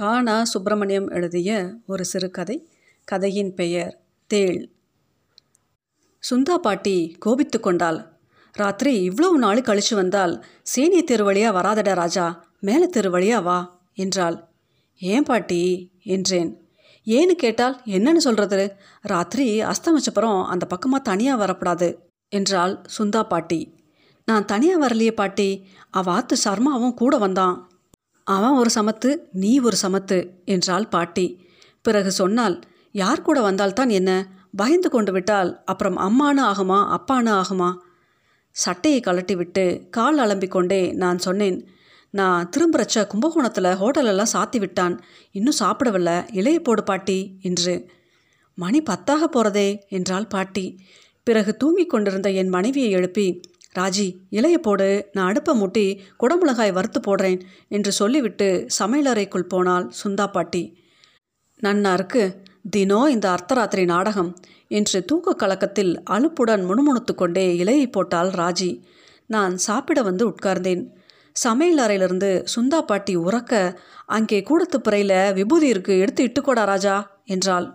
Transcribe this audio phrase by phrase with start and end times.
[0.00, 2.68] கானா சுப்பிரமணியம் எழுதிய ஒரு சிறுகதை.
[3.04, 4.70] கதையின் பெயர் தேள்.
[6.30, 8.18] சுந்தா பாட்டி கோபித்து கொண்டாள்.
[8.52, 14.48] ராத்திரி இவ்வளவு நாள் கழிச்சு வந்தால் சீனிய தெரு வழியாக வராதடா ராஜா மேலே தெரு வழியா வா என்றாள்.
[14.98, 15.90] ஏன் பாட்டி?
[16.02, 16.60] என்றேன்.
[17.04, 21.98] ஏன்னு கேட்டால் என்னன்னு சொல்கிறது ராத்திரி அஸ்தமிச்சப்புறம் அந்த பக்கமாக தனியாக வரப்படாது
[22.28, 23.74] என்றாள் சுந்தா பாட்டி
[24.24, 25.66] நான் தனியாக வரலையே பாட்டி.
[25.90, 27.69] அவ ஆத்து சர்மாவும் கூட வந்தான்.
[28.24, 31.48] அவன் ஒரு சமத்து நீ ஒரு சமத்து என்றாள் பாட்டி.
[31.82, 32.60] பிறகு சொன்னால்
[32.92, 34.10] யார் கூட வந்தால்தான் என்ன?
[34.56, 37.76] பயந்து கொண்டு விட்டால் அப்புறம் அம்மானு ஆகுமா அப்பானு ஆகுமா?
[38.50, 41.68] சட்டையை கழட்டி விட்டு கால் அலம்பிக்கொண்டே நான் சொன்னேன்
[42.10, 45.00] நான் திரும்புறச்ச கும்பகோணத்தில் ஹோட்டலெல்லாம் சாத்தி விட்டான்.
[45.30, 46.12] இன்னும் சாப்பிடவில்லை.
[46.12, 47.90] இலைய போடு பாட்டி என்று.
[48.54, 50.78] மணி பத்தாக போகிறதே என்றாள் பாட்டி.
[51.22, 53.40] பிறகு தூங்கிக் கொண்டிருந்த என் மனைவியை எழுப்பி
[53.74, 55.84] ராஜி இலைய போடு நான் அடுப்பை மூட்டி
[56.22, 60.62] குடமிளகாய் வறுத்து போடுறேன் என்று சொல்லிவிட்டு சமையலறைக்குள் போனாள் சுந்தா பாட்டி.
[61.62, 62.24] நன்னா இருக்கு
[62.70, 64.30] தினம் இந்த அர்த்தராத்திரி நாடகம்
[64.68, 68.70] என்று தூக்க கலக்கத்தில் அலுப்புடன் முணுமுணுத்து கொண்டே இலையை போட்டாள் ராஜி.
[69.26, 70.82] நான் சாப்பிட வந்து உட்கார்ந்தேன்.
[71.36, 73.54] சமையல் அறையிலிருந்து சுந்தா பாட்டி உறக்க
[74.06, 77.68] அங்கே கூடத்து பிறையில் விபூதி இருக்கு எடுத்து இட்டுக்கோடா ராஜா என்றாள்.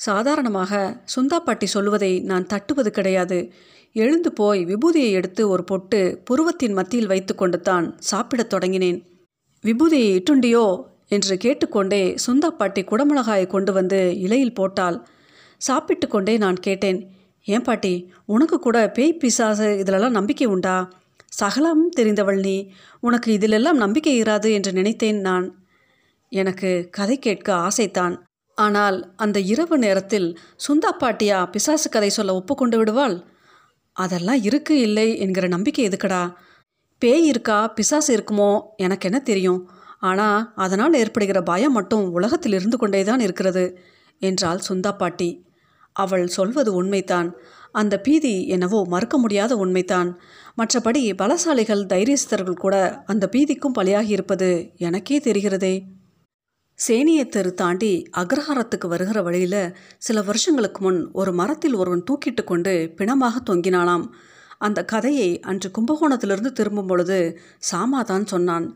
[0.00, 0.72] சாதாரணமாக
[1.14, 3.38] சுந்தா பாட்டி சொல்வதை நான் தட்டுவது கிடையாது.
[3.96, 8.98] எழுந்து போய் விபூதியை எடுத்து ஒரு பொட்டு புருவத்தின் மத்தியில் வைத்துக்கொண்டு தான் சாப்பிடத் தொடங்கினேன்.
[9.64, 10.84] விபூதியை இட்டுண்டியோ?
[11.08, 14.96] என்று கேட்டுக்கொண்டே சுந்தா பாட்டி குடமிளகாயை கொண்டு வந்து இலையில் போட்டாள்.
[15.56, 16.98] சாப்பிட்டு கொண்டே நான் கேட்டேன்
[17.46, 20.76] ஏன் பாட்டி உனக்கு கூட பேய் பிசாசு இதிலெல்லாம் நம்பிக்கை உண்டா?
[21.28, 22.56] சகலம் தெரிந்தவள் நீ
[23.00, 25.46] உனக்கு இதிலெல்லாம் நம்பிக்கை இராது என்று நினைத்தேன் நான்.
[26.32, 28.14] எனக்கு கதை கேட்க ஆசைத்தான்
[28.58, 33.16] ஆனால் அந்த இரவு நேரத்தில் சுந்தா பாட்டியா பிசாசு கதை சொல்ல ஒப்புக்கொண்டு விடுவாள்?
[33.96, 36.22] அதெல்லாம் இருக்கு இல்லை என்கிற நம்பிக்கை எதுக்கடா?
[36.98, 37.68] பேய் இருக்கா?
[37.68, 38.60] பிசாசு இருக்குமோ?
[38.76, 39.70] எனக்கு என்ன தெரியும்.
[39.98, 43.78] ஆனால் அதனால் ஏற்படுகிற பயம் மட்டும் உலகத்தில் இருந்து கொண்டே தான் இருக்கிறது
[44.18, 45.44] என்றாள் சுந்தா பாட்டி.
[45.92, 47.28] அவள் சொல்வது உண்மைதான்.
[47.72, 50.18] அந்த பீதி என்னவோ மறுக்க முடியாத உண்மைதான்.
[50.58, 55.74] மற்றபடி பலசாலிகள் தைரியஸ்தர்கள் கூட அந்த பீதிக்கும் பலியாகி இருப்பது எனக்கே தெரிகிறதே.
[56.78, 63.42] சேனிய தெரு தாண்டி அக்ரஹாரத்துக்கு வருகிற வழியில் சில வருஷங்களுக்கு முன் ஒரு மரத்தில் ஒருவன் தூக்கிட்டு கொண்டு பிணமாக
[63.46, 64.06] தொங்கினானாம்
[64.58, 67.38] அந்த கதையை அன்று கும்பகோணத்திலிருந்து திரும்பும் பொழுது
[67.70, 68.66] சாமா தான் சொன்னான்.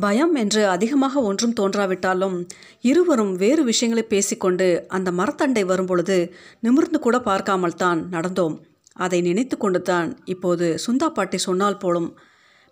[0.00, 2.36] பயம் என்று அதிகமாக ஒன்றும் தோன்றாவிட்டாலும்
[2.80, 8.56] இருவரும் வேறு விஷயங்களை பேசிக்கொண்டு அந்த மரத்தண்டை வரும்பொழுது நிமிர்ந்து கூட பார்க்காமல் தான் நடந்தோம்.
[8.92, 12.18] அதை நினைத்து கொண்டு தான் இப்போது சுந்தா பாட்டி சொன்னால் போலும்.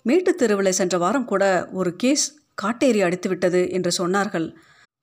[0.02, 2.26] மேட்டுத் தெருவில் சென்ற வாரம் கூட ஒரு கேஸ்
[2.62, 4.48] காட்டேறி அடித்து விட்டது என்று சொன்னார்கள்.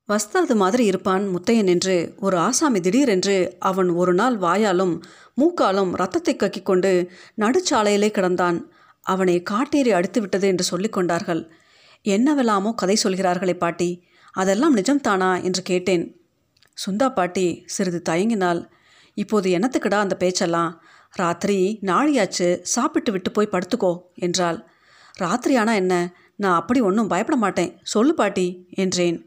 [0.08, 4.94] வஸ்தாது மாதிரி இருப்பான் முத்தையன் என்று ஒரு ஆசாமி திடீரென்று அவன் ஒரு நாள் வாயாலும்
[5.36, 6.92] மூக்காலும் ரத்தத்தை கக்கிக் கொண்டு
[7.38, 8.58] நடுச்சாலையிலே கிடந்தான்.
[9.06, 11.42] அவனை காட்டேறி அடித்து விட்டது என்று சொல்லிக் கொண்டார்கள்.
[12.04, 13.90] என்னவெல்லாமோ கதை சொல்கிறார்களே பாட்டி.
[14.34, 16.04] அதெல்லாம் நிஜம்தானா என்று கேட்டேன்.
[16.78, 18.60] சுந்தா பாட்டி சிறிது தயங்கினாள்.
[19.16, 20.72] இப்போது என்னத்துக்கடா அந்த பேச்செல்லாம்?
[21.14, 24.58] ராத்திரி நாழியாச்சு சாப்பிட்டு விட்டு போய் படுத்துக்கோ என்றாள்.
[25.20, 25.94] ராத்திரியானா என்ன?
[26.38, 27.72] நான் அப்படி ஒன்றும் பயப்பட மாட்டேன்.
[27.82, 29.18] சொல்லு பாட்டி என்றேன்.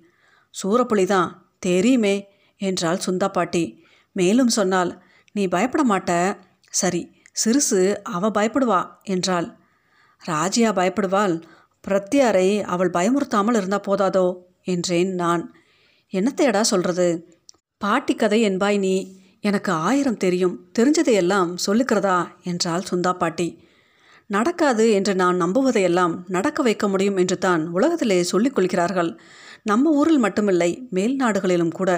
[0.53, 1.29] சூரப்புலி தான்
[1.59, 2.15] தெரியுமே
[2.61, 3.63] என்றாள் சுந்தா பாட்டி.
[4.15, 4.91] மேலும் சொன்னால்
[5.31, 6.11] நீ பயப்பட மாட்ட.
[6.73, 7.01] சரி
[7.45, 9.47] சிறுசு அவ பயப்படுவா என்றாள்.
[10.21, 11.35] ராஜியா பயப்படுவாள்.
[11.83, 14.27] பிரத்யாரை அவள் பயமுறுத்தாமல் இருந்தால் போதாதோ
[14.63, 15.43] என்றேன் நான்.
[16.13, 17.07] என்னத்தையடா சொல்கிறது
[17.77, 18.95] பாட்டி கதை என்பாய் நீ.
[19.43, 20.55] எனக்கு ஆயிரம் தெரியும்.
[20.79, 23.47] தெரிஞ்சதையெல்லாம் சொல்லுக்கிறதா என்றாள் சுந்தா பாட்டி.
[24.35, 29.11] நடக்காது என்று நான் நம்புவதையெல்லாம் நடக்க வைக்க முடியும் என்று தான் உலகத்திலே சொல்லிக் கொள்கிறார்கள்.
[29.63, 31.89] நம்ம ஊரில் மட்டுமில்லை மேல் நாடுகளிலும் கூட.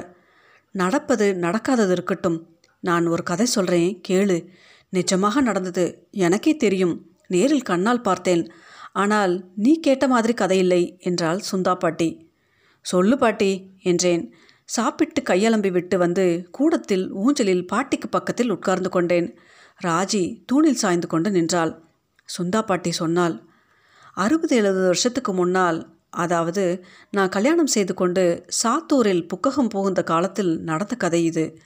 [0.71, 2.37] நடப்பது நடக்காதது இருக்கட்டும்.
[2.79, 4.37] நான் ஒரு கதை சொல்கிறேன் கேளு.
[4.93, 6.95] நிஜமாக நடந்தது எனக்கே தெரியும்.
[7.27, 8.43] நேரில் கண்ணால் பார்த்தேன்.
[8.93, 12.09] ஆனால் நீ கேட்ட மாதிரி கதையில்லை என்றாள் சுந்தா பாட்டி.
[12.85, 13.51] சொல்லு பாட்டி
[13.83, 14.23] என்றேன்.
[14.69, 19.27] சாப்பிட்டு கையலம்பி விட்டு வந்து கூடத்தில் ஊஞ்சலில் பாட்டிக்கு பக்கத்தில் உட்கார்ந்து கொண்டேன்.
[19.83, 21.73] ராஜி தூணில் சாய்ந்து கொண்டு நின்றாள்.
[22.29, 23.35] சுந்தா பாட்டி சொன்னாள்
[24.13, 31.25] அறுபது எழுபது வருஷத்துக்கு முன்னால் அதாவது நான் கல்யாணம் செய்து கொண்டு சாத்தூரில் புக்ககம் புகுந்த காலத்தில் நடந்த கதை
[31.25, 31.57] இது.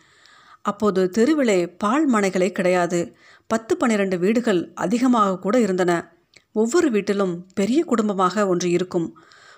[0.62, 3.16] அப்போது தெருவிலே பால் மனைகளே கிடையாது.
[3.48, 6.16] பத்து பன்னிரண்டு வீடுகள் அதிகமாக கூட இருந்தன.
[6.52, 9.14] ஒவ்வொரு வீட்டிலும் பெரிய குடும்பமாக ஒன்று இருக்கும்.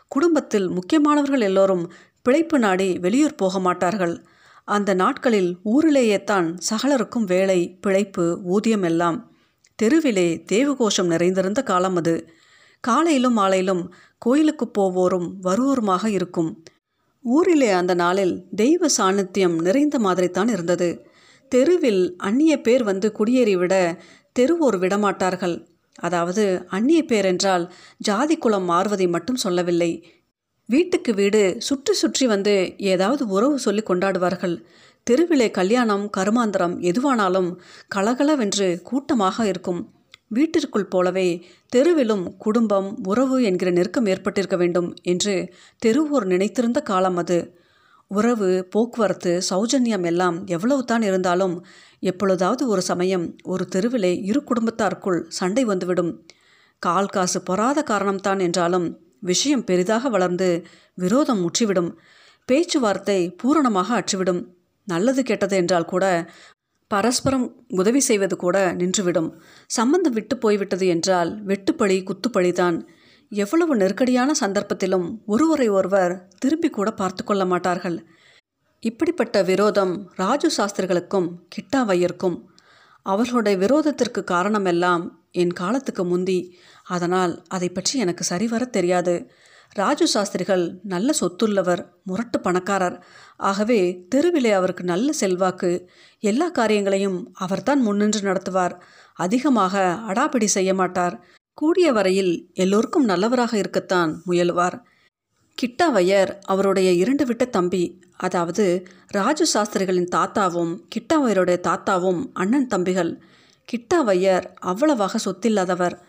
[0.08, 1.92] குடும்பத்தில் முக்கியமானவர்கள் எல்லோரும்
[2.22, 4.26] பிழைப்பு நாடி வெளியூர் போக மாட்டார்கள்.
[4.64, 9.29] அந்த நாட்களில் ஊரிலேயே தான் சகலருக்கும் வேலை பிழைப்பு ஊதியம் எல்லாம்.
[9.82, 12.16] தெருவிலே தேவகோஷம் நிறைந்திருந்த காலம் அது.
[12.84, 13.84] காலையிலும் மாலையிலும்
[14.18, 16.52] கோயிலுக்கு போவோரும் வருவோருமாக இருக்கும்.
[17.26, 20.90] ஊரிலே அந்த நாளில் தெய்வ சாநித்தியம் நிறைந்த மாதிரித்தான் இருந்தது.
[21.52, 23.76] தெருவில் அந்நிய பேர் வந்து குடியேறிவிட
[24.40, 25.56] தெருவோர் விடமாட்டார்கள்.
[26.00, 29.92] அதாவது அந்நிய பேர் என்றால் ஜாதி குலம் மாறுவதை மட்டும் சொல்லவில்லை.
[30.66, 34.56] வீட்டுக்கு வீடு சுற்றி சுற்றி வந்து ஏதாவது உறவு சொல்லி கொண்டாடுவார்கள்.
[35.10, 37.48] தெருவிலே கல்யாணம் கருமாந்திரம் எதுவானாலும்
[37.96, 39.80] கலகலவென்று கூட்டமாக இருக்கும்.
[40.28, 41.28] வீட்டிற்குள் போலவே
[41.76, 45.34] தெருவிலும் குடும்பம் உறவு என்கிற நெருக்கம் ஏற்பட்டிருக்க வேண்டும் என்று
[45.86, 47.40] தெருவோர் நினைத்திருந்த காலம் அது.
[48.12, 51.56] உறவு போக்குவரத்து சௌஜன்யம் எல்லாம் எவ்வளவு தான் இருந்தாலும்
[52.04, 56.12] எப்பொழுதாவது ஒரு சமயம் ஒரு தெருவிலே இரு குடும்பத்தாருக்குள் சண்டை வந்துவிடும்.
[56.82, 58.88] கால் காசு பொறாத காரணம்தான் என்றாலும்
[59.20, 60.50] விஷயம் பெரிதாக வளர்ந்து
[60.94, 61.92] விரோதம் முற்றிவிடும்.
[62.50, 64.42] பேச்சுவார்த்தை பூரணமாக அற்றுவிடும்
[64.94, 66.06] நல்லது கெட்டது என்றால் கூட
[66.92, 69.28] பரஸ்பரம் உதவி செய்வது கூட நின்றுவிடும்.
[69.70, 72.78] சம்பந்தம் விட்டு போய்விட்டது என்றால் வெட்டுப்பழி குத்துப்பழிதான்
[73.32, 77.98] எவ்வளவு நெருக்கடியான சந்தர்ப்பத்திலும் ஒருவரை ஒருவர் திரும்பி கூட பார்த்து கொள்ள மாட்டார்கள்.
[78.84, 82.38] இப்படிப்பட்ட விரோதம் ராஜு சாஸ்திரிகளுக்கும் கிட்டாவையர்க்கும்.
[83.06, 85.04] அவர்களுடைய விரோதத்திற்கு காரணமெல்லாம்
[85.42, 86.40] என் காலத்துக்கு முந்தி.
[86.88, 89.16] அதனால் அதை பற்றி எனக்கு சரிவர தெரியாது.
[89.74, 93.06] ராஜு சாஸ்திரிகள் நல்ல சொத்துள்ளவர் முரட்டு பணக்காரர்.
[93.38, 95.90] ஆகவே தெருவிலே அவருக்கு நல்ல செல்வாக்கு.
[96.20, 98.82] எல்லா காரியங்களையும் அவர்தான் முன்னின்று நடத்துவார்.
[99.14, 101.26] அதிகமாக அடாபிடி செய்ய மாட்டார்.
[101.54, 104.82] கூடிய வரையில் எல்லோருக்கும் நல்லவராக இருக்கத்தான் முயலுவார்.
[105.62, 113.22] கிட்டாவையர் அவருடைய இரண்டு விட்ட தம்பி அதாவது ராஜு சாஸ்திரிகளின் தாத்தாவும் கிட்டாவையருடைய தாத்தாவும் அண்ணன் தம்பிகள்.
[113.72, 116.00] கிட்டாவையர் அவ்வளவாக சொத்தில்லாதவர்.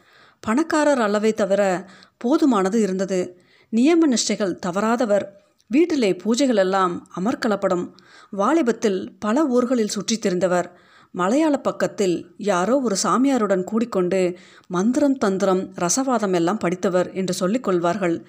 [0.41, 1.89] பணக்காரர் அளவை தவிர
[2.25, 3.49] போதுமானது இருந்தது.
[3.77, 5.27] நியம நிஷ்டைகள் தவறாதவர்.
[5.67, 7.89] வீட்டிலே பூஜைகள் எல்லாம் அமர்க்கலப்படும்
[8.31, 10.69] வாலிபத்தில் பல ஊர்களில் சுற்றித் திரிந்தவர்.
[11.11, 14.37] மலையாள பக்கத்தில் யாரோ ஒரு சாமியாருடன் கூடிக்கொண்டு
[14.67, 18.27] மந்திரம் தந்திரம் ரசவாதம் எல்லாம் படித்தவர் என்று சொல்லிக் கொள்வார்கள்.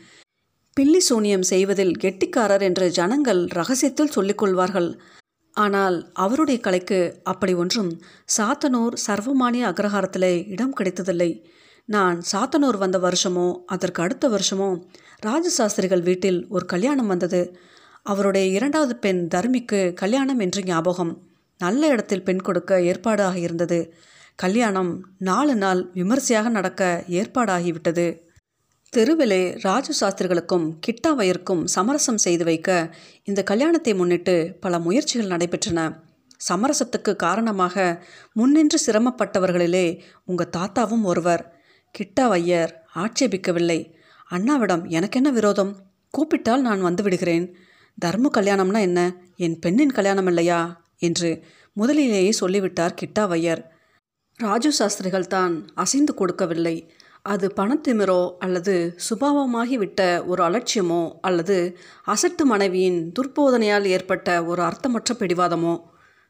[0.73, 5.01] பில்லி சூனியம் செய்வதில் கெட்டிக்காரர் என்று ஜனங்கள் ரகசியத்தில் சொல்லிக் கொள்வார்கள்.
[5.53, 8.01] ஆனால் அவருடைய கலைக்கு அப்படி ஒன்றும்
[8.37, 11.49] சாத்தனூர் சர்வமானிய அக்ரஹாரத்திலே இடம் கிடைத்ததில்லை.
[11.85, 14.69] நான் சாத்தனூர் வந்த வருஷமோ அதற்கு அடுத்த வருஷமோ
[15.25, 17.57] ராஜசாஸ்திரிகள் வீட்டில் ஒரு கல்யாணம் வந்தது.
[18.03, 21.21] அவருடைய இரண்டாவது பெண் தர்மிக்கு கல்யாணம் என்று ஞாபகம்.
[21.57, 23.93] நல்ல இடத்தில் பெண் கொடுக்க ஏற்பாடாக இருந்தது.
[24.35, 28.19] கல்யாணம் நாலு நாள் விமர்சையாக நடக்க ஏற்பாடாகிவிட்டது.
[28.89, 35.97] தெருவிலே ராஜு சாஸ்திரிகளுக்கும் கிட்டாவையருக்கும் சமரசம் செய்து வைக்க இந்த கல்யாணத்தை முன்னிட்டு பல முயற்சிகள் நடைபெற்றன.
[36.49, 41.61] சமரசத்துக்கு காரணமாக முன்னின்று சிரமப்பட்டவர்களிலே உங்கள் தாத்தாவும் ஒருவர்.
[41.99, 43.99] கிட்டாவையர் ஆட்சேபிக்கவில்லை.
[44.31, 45.77] அண்ணாவிடம் எனக்கென்ன விரோதம்?
[46.09, 47.55] கூப்பிட்டால் நான் வந்து விடுகிறேன்.
[47.99, 49.15] தர்ம கல்யாணம்னா என்ன?
[49.35, 50.85] என் பெண்ணின் கல்யாணம் இல்லையா?
[50.97, 51.43] என்று
[51.73, 53.63] முதலிலேயே சொல்லிவிட்டார் கிட்டாவையர்.
[54.35, 56.91] ராஜு சாஸ்திரிகள் தான் அசைந்து கொடுக்கவில்லை.
[57.21, 65.81] அது பணத்திமிரோ அல்லது சுபாவமாகிவிட்ட ஒரு அலட்சியமோ அல்லது அசட்டு மனைவியின் துர்போதனையால் ஏற்பட்ட ஒரு அர்த்தமற்ற பிடிவாதமோ?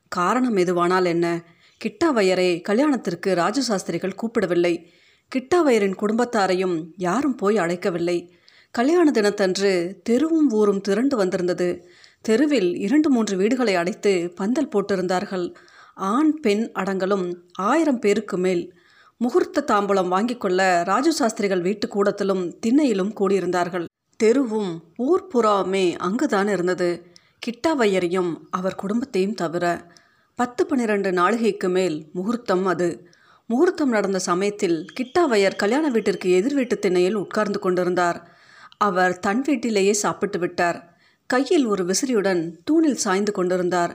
[0.08, 1.44] காரணம் எதுவானால் என்ன?
[1.86, 4.92] கிட்டாவையரை கல்யாணத்திற்கு ராஜசாஸ்திரிகள் கூப்பிடவில்லை.
[5.36, 8.30] கிட்டாவையரின் குடும்பத்தாரையும் யாரும் போய் அழைக்கவில்லை.
[8.72, 11.90] கல்யாண தினத்தன்று தெருவும் ஊரும் திரண்டு வந்திருந்தது.
[12.22, 15.54] தெருவில் இரண்டு மூன்று வீடுகளை அடைத்து பந்தல் போட்டிருந்தார்கள்.
[15.96, 18.74] ஆண் பெண் அடங்கலும் ஆயிரம் பேருக்கு மேல்.
[19.18, 23.86] முகூர்த்த தாம்பூலம் வாங்கிக் கொள்ள ராஜு சாஸ்திரிகள் வீட்டு கூடத்திலும் திண்ணையிலும் கூடியிருந்தார்கள்.
[24.24, 27.06] தெருவும் ஊர் புறாவுமே அங்குதான் இருந்தது.
[27.48, 29.88] கிட்டாவையரையும் அவர் குடும்பத்தையும் தவிர
[30.36, 33.11] பத்து பன்னிரண்டு நாளிகைக்கு மேல் முகூர்த்தம் அது.
[33.52, 38.20] முகூர்த்தம் நடந்த சமயத்தில் கிட்டாவையர் கல்யாண வீட்டிற்கு எதிர் வீட்டு திண்ணையில் உட்கார்ந்து கொண்டிருந்தார்.
[38.88, 40.80] அவர் தன் வீட்டிலேயே சாப்பிட்டு விட்டார்.
[41.30, 43.94] கையில் ஒரு விசிறியுடன் தூணில் சாய்ந்து கொண்டிருந்தார்.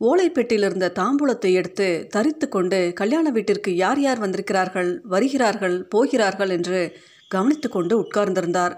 [0.00, 6.80] ஓலைப்பெட்டியில் இருந்த தாம்பூலத்தை எடுத்து தரித்து கொண்டு கல்யாண வீட்டிற்கு யார் யார் வந்திருக்கிறார்கள் வருகிறார்கள் போகிறார்கள் என்று
[7.28, 8.74] கவனித்து கொண்டு உட்கார்ந்திருந்தார்.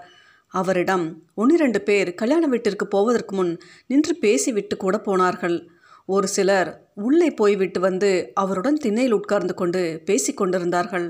[0.53, 1.05] அவரிடம்
[1.41, 3.51] ஒன்னிரண்டு பேர் கல்யாண வீட்டிற்கு போவதற்கு முன்
[3.91, 5.57] நின்று பேசிவிட்டு கூட போனார்கள்.
[6.09, 11.07] ஒரு சிலர் உள்ளே போய்விட்டு வந்து அவருடன் திண்ணையில் உட்கார்ந்து கொண்டு பேசிக்கொண்டிருந்தார்கள்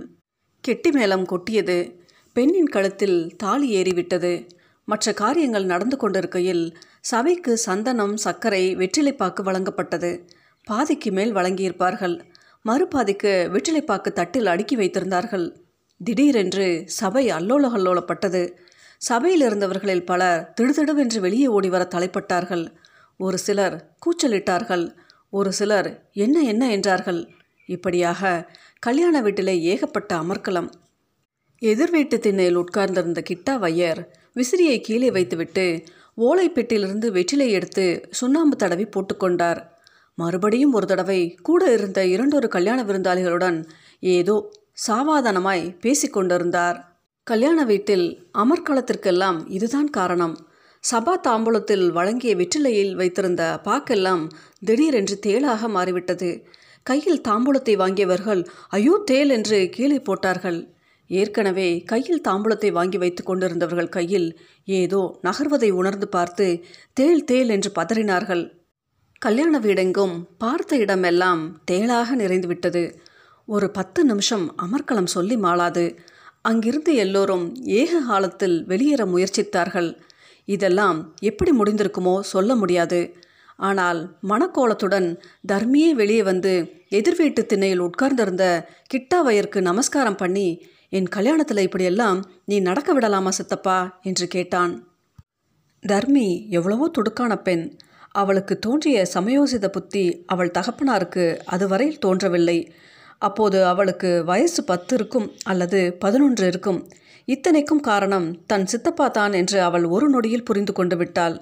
[0.61, 1.99] கெட்டி மேளம் கொட்டியது.
[2.33, 4.47] பெண்ணின் கழுத்தில் தாலி ஏறிவிட்டது.
[4.85, 10.11] மற்ற காரியங்கள் நடந்து கொண்டிருக்கையில் சபைக்கு சந்தனம் சர்க்கரை வெற்றிலைப்பாக்கு வழங்கப்பட்டது.
[10.63, 12.19] பாதிக்கு மேல் வழங்கியிருப்பார்கள்.
[12.65, 15.55] மறுபாதிக்கு வெற்றிலைப்பாக்கு தட்டில் அடுக்கி வைத்திருந்தார்கள்.
[16.03, 18.51] திடீரென்று சபை அல்லோல அல்லோலப்பட்டது.
[18.97, 22.65] சபையில் இருந்தவர்களில் பலர் திடுதிடுவென்று வெளியே ஓடி வர தலைப்பட்டார்கள்.
[23.17, 24.95] ஒரு சிலர் கூச்சலிட்டார்கள்
[25.29, 27.27] ஒரு சிலர் என்ன என்ன என்றார்கள்.
[27.65, 30.69] இப்படியாக கல்யாண வீட்டிலே ஏகப்பட்ட அமர்க்கலம்
[31.59, 35.83] எதிர் வீட்டு திண்ணையில் உட்கார்ந்திருந்த கிட்டா வையர் விசிறியை கீழே வைத்துவிட்டு
[36.17, 39.61] ஓலைப்பெட்டியிலிருந்து வெற்றிலை எடுத்து சுண்ணாம்பு தடவி போட்டுக்கொண்டார்
[40.15, 43.63] மறுபடியும் ஒரு தடவை கூட இருந்த இரண்டொரு கல்யாண விருந்தாளிகளுடன்
[43.99, 44.51] ஏதோ
[44.87, 46.77] சாவாதானமாய் பேசிக்கொண்டிருந்தார்
[47.23, 50.46] கல்யாண வீட்டில் அமர்க்களத்திற்கெல்லாம் இதுதான் காரணம்.
[50.89, 54.23] சபா தாம்பூலத்தில் வழங்கிய வெற்றிலையில் வைத்திருந்த பாக்கெல்லாம்
[54.67, 56.29] திடீரென்று தேளாக மாறிவிட்டது.
[56.85, 60.59] கையில் தாம்பூலத்தை வாங்கியவர்கள் ஐயோ தேல் என்று கீழே போட்டார்கள்.
[61.09, 64.29] ஏற்கனவே கையில் தாம்பூலத்தை வாங்கி வைத்து கொண்டிருந்தவர்கள் கையில்
[64.67, 66.47] ஏதோ நகர்வதை உணர்ந்து பார்த்து
[66.93, 68.43] தேள் தேள் என்று பதறினார்கள்.
[69.21, 72.83] கல்யாண வீடெங்கும் பார்த்த இடமெல்லாம் தேளாக நிறைந்துவிட்டது
[73.47, 75.85] ஒரு பத்து நிமிஷம் அமர்க்களம் சொல்லி மாளாது.
[76.41, 77.45] அங்கிருந்து எல்லோரும்
[77.79, 79.89] ஏக காலத்தில் வெளியேற முயற்சித்தார்கள்.
[80.47, 82.99] இதெல்லாம் எப்படி முடிந்திருக்குமோ சொல்ல முடியாது.
[83.59, 83.99] ஆனால்
[84.29, 85.07] மணக்கோலத்துடன்
[85.51, 86.53] தர்மியே வெளியே வந்து
[86.89, 88.45] எதிர் வீட்டு திண்ணையில் உட்கார்ந்திருந்த
[88.93, 90.47] கிட்டாவையருக்கு நமஸ்காரம் பண்ணி
[90.89, 93.99] என் கல்யாணத்தில் இப்படியெல்லாம் நீ நடக்க விடலாமா சித்தப்பா?
[94.03, 94.73] என்று கேட்டான்.
[95.83, 97.65] தர்மி எவ்வளவோ துடுக்கான பெண்.
[98.11, 102.59] அவளுக்கு தோன்றிய சமயோசித புத்தி அவள் தகப்பனாருக்கு அதுவரையில் தோன்றவில்லை.
[103.21, 106.79] அப்போது அவளுக்கு வயசு பத்து இருக்கும் அல்லது பதினொன்று இருக்கும்.
[107.27, 111.35] இத்தனைக்கும் காரணம் தன் சித்தப்பா தான் என்று அவள் ஒரு நொடியில் புரிந்து கொண்டு விட்டாள்.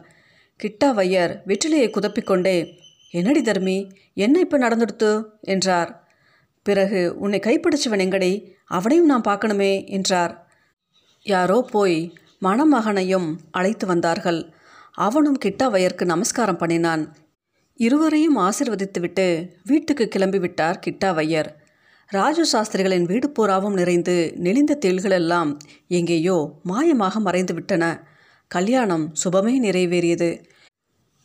[0.59, 2.57] கிட்டா வையர் வெற்றிலையை குதப்பிக்கொண்டே
[3.11, 3.77] என்னடி தர்மி
[4.13, 5.11] என்ன இப்போ நடந்துடுத்து?
[5.41, 5.91] என்றார்.
[6.63, 8.31] பிறகு உன்னை கைப்பிடிச்சவன் எங்கடி?
[8.65, 10.33] அவனையும் நான் பார்க்கணுமே என்றார்.
[11.25, 14.41] யாரோ போய் மணமகனையும் அழைத்து வந்தார்கள்.
[14.97, 17.03] அவனும் கிட்டாவையருக்கு நமஸ்காரம் பண்ணினான்.
[17.79, 19.27] இருவரையும் ஆசிர்வதித்துவிட்டு
[19.63, 21.49] வீட்டுக்கு கிளம்பி விட்டார் கிட்டாவையர்
[22.11, 25.51] ராஜு சாஸ்திரிகளின் வீடு பூராவும் நிறைந்து நெளிந்த தேள்களெல்லாம்
[25.87, 26.35] எங்கேயோ
[26.69, 27.83] மாயமாக மறைந்து விட்டன
[28.47, 30.29] கல்யாணம் சுபமே நிறைவேறியது.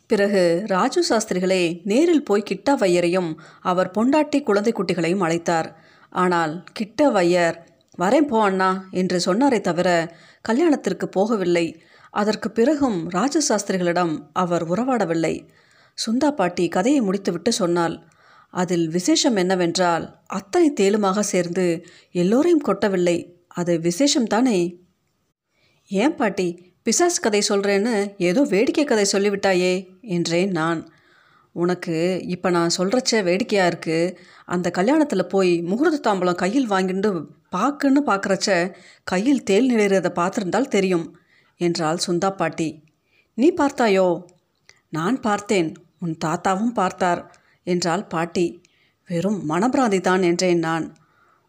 [0.07, 3.29] பிறகு ராஜு சாஸ்திரிகளை நேரில் போய் கிட்டா வையரையும்
[3.61, 5.69] அவர் பொண்டாட்டி குழந்தை குட்டிகளையும் அழைத்தார்.
[6.09, 7.57] ஆனால் கிட்ட வையர்
[7.99, 9.89] வரேன் போ அண்ணா என்று சொன்னாரே தவிர
[10.41, 11.65] கல்யாணத்திற்கு போகவில்லை.
[12.13, 15.35] அதற்கு பிறகும் ராஜசாஸ்திரிகளிடம் அவர் உறவாடவில்லை.
[15.97, 17.95] சுந்தா பாட்டி கதையை முடித்துவிட்டு சொன்னாள்.
[18.53, 21.65] அதில் விசேஷம் என்னவென்றால் அத்தனை தேலுமாக சேர்ந்து
[22.11, 23.17] எல்லோரையும் கொட்டவில்லை.
[23.47, 24.57] அது விசேஷம்தானே
[25.91, 26.47] ஏன் பாட்டி
[26.83, 30.81] பிசாசு கதை சொல்கிறேன்னு ஏதோ வேடிக்கை கதை சொல்லிவிட்டாயே என்றேன் நான்.
[31.55, 34.13] உனக்கு இப்போ நான் சொல்கிறச்ச வேடிக்கையாக இருக்குது
[34.45, 37.09] அந்த கல்யாணத்தில் போய் முகூர்த்த தாம்பலம் கையில் வாங்கிட்டு
[37.55, 38.49] பார்க்குன்னு பார்க்குறச்ச
[39.03, 41.07] கையில் தேல் நிலைறதை பார்த்துருந்தால் தெரியும்
[41.59, 42.69] என்றாள் சுந்தா பாட்டி.
[43.37, 44.07] நீ பார்த்தாயோ?
[44.89, 45.69] நான் பார்த்தேன்.
[45.99, 47.21] உன் தாத்தாவும் பார்த்தார்.
[47.63, 48.63] என்றாள் பாட்டி.
[49.09, 50.95] வெறும் மனப்பிராந்தி தான் என்றேன் நான்.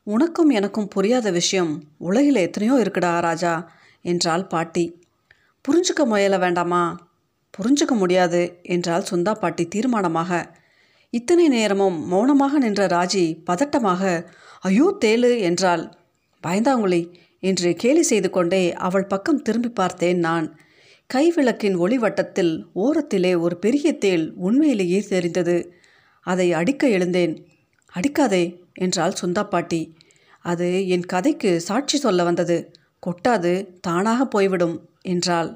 [0.02, 1.72] உனக்கும் எனக்கும் புரியாத விஷயம்.
[1.98, 3.70] உலகில் எத்தனையோ இருக்குடா ராஜா
[4.04, 4.84] என்றாள் பாட்டி.
[5.64, 6.82] புரிஞ்சுக்க முயல வேண்டாமா?
[7.58, 10.42] புரிஞ்சுக்க முடியாது என்றாள் சுந்தா பாட்டி தீர்மானமாக.
[11.10, 14.02] இத்தனை நேரமும் மௌனமாக நின்ற ராஜி பதட்டமாக
[14.60, 15.84] ஐயோ தேலு என்றாள்.
[16.44, 17.02] பயந்தாங்குழி
[17.38, 20.46] என்று கேலி செய்து கொண்டே அவள் பக்கம் திரும்பி பார்த்தேன் நான்.
[21.10, 25.56] கைவிளக்கின் ஒளிவட்டத்தில் ஓரத்திலே ஒரு பெரிய தேள் உண்மையிலேயே தெரிந்தது.
[26.26, 27.34] அதை அடிக்க எழுந்தேன்.
[27.92, 29.82] அடிக்காதே என்றாள் சுந்தா பாட்டி
[30.44, 32.56] அது என் கதைக்கு சாட்சி சொல்ல வந்தது.
[33.06, 35.50] கொட்டாது தானாக போய்விடும் என்றாள்.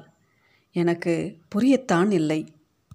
[0.75, 1.13] எனக்கு
[1.55, 2.39] புரியத்தான் இல்லை.